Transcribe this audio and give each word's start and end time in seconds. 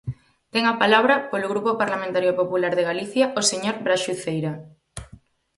Ten 0.53 0.63
a 0.73 0.75
palabra, 0.83 1.15
polo 1.31 1.51
Grupo 1.53 1.71
Parlamentario 1.81 2.33
Popular 2.41 2.73
de 2.75 2.87
Galicia, 2.89 3.25
o 3.39 3.41
señor 3.51 3.75
Braxe 3.85 4.11
Uceira. 4.15 4.53